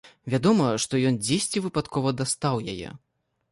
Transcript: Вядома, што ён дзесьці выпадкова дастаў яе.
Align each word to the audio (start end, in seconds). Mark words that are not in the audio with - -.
Вядома, 0.33 0.69
што 0.85 1.01
ён 1.09 1.19
дзесьці 1.27 1.63
выпадкова 1.67 2.17
дастаў 2.25 2.55
яе. 2.77 2.89